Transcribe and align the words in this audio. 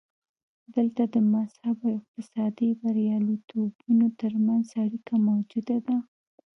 دلته 0.75 1.03
د 1.13 1.15
مذهب 1.33 1.75
او 1.87 1.93
اقتصادي 1.99 2.69
بریالیتوبونو 2.81 4.05
ترمنځ 4.21 4.65
اړیکه 4.83 5.13
موجوده 5.27 5.77
ده. 5.87 5.97